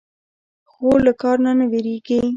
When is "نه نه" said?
1.45-1.65